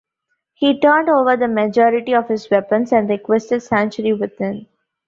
He 0.55 0.79
turned 0.79 1.09
over 1.11 1.37
the 1.37 1.47
majority 1.47 2.15
of 2.15 2.27
his 2.27 2.49
weapons, 2.49 2.91
and 2.91 3.07
requested 3.07 3.61
sanctuary 3.61 4.13
within. 4.13 4.65